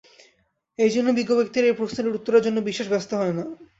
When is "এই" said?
0.79-0.91, 1.67-1.77